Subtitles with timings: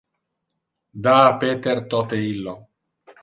[1.07, 2.55] Da a Peter tote illo.